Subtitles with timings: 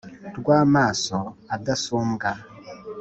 [0.39, 1.17] rw’amaso
[1.55, 2.29] adasumbwa